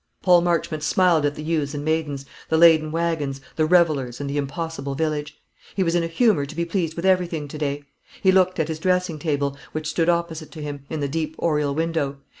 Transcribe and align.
Paul 0.23 0.41
Marchmont 0.41 0.81
smiled 0.81 1.27
at 1.27 1.35
the 1.35 1.43
youths 1.43 1.75
and 1.75 1.85
maidens, 1.85 2.25
the 2.49 2.57
laden 2.57 2.91
wagons, 2.91 3.39
the 3.55 3.67
revellers, 3.67 4.19
and 4.19 4.27
the 4.27 4.37
impossible 4.39 4.95
village. 4.95 5.39
He 5.75 5.83
was 5.83 5.93
in 5.93 6.01
a 6.01 6.07
humour 6.07 6.47
to 6.47 6.55
be 6.55 6.65
pleased 6.65 6.95
with 6.95 7.05
everything 7.05 7.47
to 7.49 7.57
day. 7.59 7.83
He 8.23 8.31
looked 8.31 8.59
at 8.59 8.67
his 8.67 8.79
dressing 8.79 9.19
table, 9.19 9.55
which 9.73 9.85
stood 9.89 10.09
opposite 10.09 10.49
to 10.53 10.61
him, 10.63 10.87
in 10.89 11.01
the 11.01 11.07
deep 11.07 11.35
oriel 11.37 11.75
window. 11.75 12.17